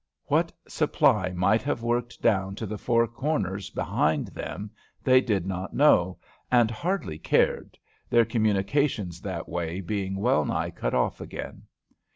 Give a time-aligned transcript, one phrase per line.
[0.25, 4.71] What supply might have worked down to the Four Corners behind them,
[5.03, 6.17] they did not know
[6.51, 7.77] and hardly cared,
[8.09, 11.67] their communications that way being well nigh cut off again.